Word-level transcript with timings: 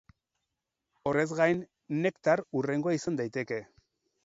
Horrez 1.11 1.25
gain, 1.41 1.61
Nektar 1.99 2.45
hurrengoa 2.57 2.97
izan 3.01 3.23
daiteke. 3.23 3.63